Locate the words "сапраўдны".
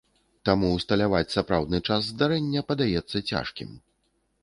1.35-1.83